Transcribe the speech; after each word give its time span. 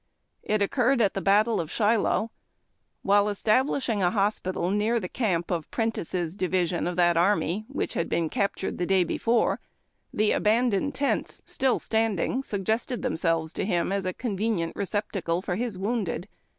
It 0.41 0.63
occurred 0.63 0.99
at 0.99 1.13
the 1.13 1.21
battle 1.21 1.61
of 1.61 1.69
Shiloh. 1.69 2.31
While 3.03 3.29
establishing 3.29 4.01
a 4.01 4.09
hospital 4.09 4.71
near 4.71 4.99
the 4.99 5.07
camp 5.07 5.51
of 5.51 5.69
Prentiss' 5.69 6.35
division 6.35 6.87
of 6.87 6.95
that 6.95 7.17
army, 7.17 7.65
which 7.67 7.93
had 7.93 8.09
been 8.09 8.27
captured 8.27 8.79
the 8.79 8.87
day 8.87 9.03
before, 9.03 9.59
the 10.11 10.31
abandoned 10.31 10.95
tents 10.95 11.43
still 11.45 11.77
standing 11.77 12.41
suggested 12.41 13.03
them 13.03 13.15
selves 13.15 13.53
to 13.53 13.63
him 13.63 13.91
as 13.91 14.05
a 14.07 14.11
convenient 14.11 14.75
receptacle 14.75 15.39
for 15.43 15.55
his 15.55 15.77
wounded. 15.77 16.27